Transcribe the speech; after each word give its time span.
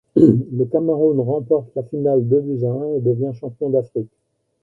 Le 0.15 0.65
Cameroun 0.65 1.19
remporte 1.19 1.69
la 1.75 1.83
finale 1.83 2.27
deux 2.27 2.41
buts 2.41 2.65
à 2.65 2.71
un 2.71 2.95
et 2.95 3.01
devient 3.01 3.35
champion 3.39 3.69
d'Afrique. 3.69 4.09